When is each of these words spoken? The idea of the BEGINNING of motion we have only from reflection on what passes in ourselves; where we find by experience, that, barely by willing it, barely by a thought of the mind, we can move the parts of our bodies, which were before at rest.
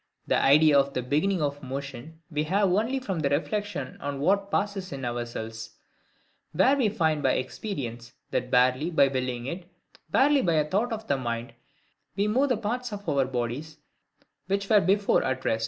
The 0.25 0.41
idea 0.43 0.79
of 0.79 0.95
the 0.95 1.03
BEGINNING 1.03 1.43
of 1.43 1.61
motion 1.61 2.23
we 2.31 2.45
have 2.45 2.71
only 2.73 2.99
from 2.99 3.19
reflection 3.19 3.99
on 4.01 4.19
what 4.19 4.49
passes 4.49 4.91
in 4.91 5.05
ourselves; 5.05 5.77
where 6.53 6.75
we 6.75 6.89
find 6.89 7.21
by 7.21 7.33
experience, 7.33 8.11
that, 8.31 8.49
barely 8.49 8.89
by 8.89 9.09
willing 9.09 9.45
it, 9.45 9.69
barely 10.09 10.41
by 10.41 10.53
a 10.53 10.65
thought 10.67 10.91
of 10.91 11.05
the 11.05 11.17
mind, 11.17 11.53
we 12.15 12.23
can 12.23 12.33
move 12.33 12.49
the 12.49 12.57
parts 12.57 12.91
of 12.91 13.07
our 13.07 13.25
bodies, 13.25 13.77
which 14.47 14.67
were 14.71 14.81
before 14.81 15.23
at 15.23 15.45
rest. 15.45 15.59